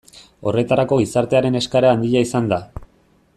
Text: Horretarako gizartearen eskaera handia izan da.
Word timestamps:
Horretarako 0.51 0.97
gizartearen 1.01 1.59
eskaera 1.61 1.93
handia 1.97 2.25
izan 2.29 2.49
da. 2.55 2.61